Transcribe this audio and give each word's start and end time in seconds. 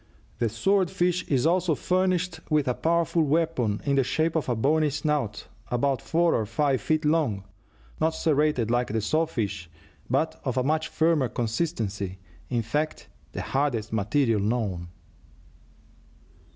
The 0.39 0.49
sword 0.49 0.89
fish 0.89 1.23
is 1.27 1.45
also 1.45 1.75
furnished 1.75 2.39
with 2.49 2.67
a 2.67 2.73
powerful 2.73 3.21
weapon 3.21 3.81
in 3.85 3.97
the 3.97 4.03
shape 4.03 4.35
of 4.35 4.49
a 4.49 4.55
bony 4.55 4.89
snout 4.89 5.45
about 5.69 6.01
four 6.01 6.33
or 6.33 6.47
five 6.47 6.81
feet 6.81 7.05
long, 7.05 7.43
not 7.99 8.15
serrated 8.15 8.71
like 8.71 8.87
the 8.87 8.99
saw 9.01 9.27
fish, 9.27 9.69
but 10.09 10.41
of 10.43 10.57
a 10.57 10.63
much 10.63 10.87
firmer 10.87 11.29
consistency 11.29 12.17
in 12.49 12.63
fact, 12.63 13.09
the 13.33 13.43
hardest 13.43 13.93
material 13.93 14.39
known. 14.41 14.87